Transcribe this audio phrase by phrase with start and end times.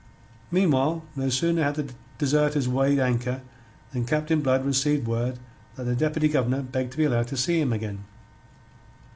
[0.49, 3.43] Meanwhile, no sooner had the deserters weighed anchor
[3.93, 5.37] than Captain Blood received word
[5.75, 7.99] that the Deputy Governor begged to be allowed to see him again.